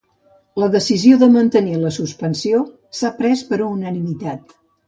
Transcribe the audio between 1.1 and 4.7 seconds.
de mantenir la suspensió s’ha pres per unanimitat.